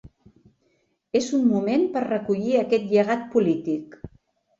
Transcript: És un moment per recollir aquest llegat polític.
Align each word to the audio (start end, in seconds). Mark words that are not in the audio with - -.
És 1.19 1.27
un 1.39 1.43
moment 1.49 1.83
per 1.97 2.03
recollir 2.05 2.55
aquest 2.61 2.87
llegat 2.95 3.29
polític. 3.37 3.95